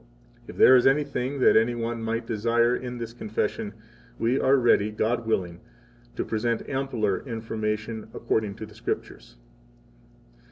7 0.45 0.45
If 0.47 0.57
there 0.57 0.75
is 0.75 0.87
anything 0.87 1.41
that 1.41 1.55
any 1.55 1.75
one 1.75 2.01
might 2.01 2.25
desire 2.25 2.75
in 2.75 2.97
this 2.97 3.13
Confession, 3.13 3.71
we 4.17 4.39
are 4.39 4.55
ready, 4.57 4.89
God 4.89 5.27
willing, 5.27 5.59
to 6.15 6.25
present 6.25 6.67
ampler 6.67 7.19
information 7.27 8.09
according 8.15 8.55
to 8.55 8.65
the 8.65 8.73
Scriptures. 8.73 9.35